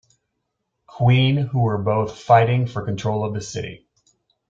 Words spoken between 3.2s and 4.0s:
of the city.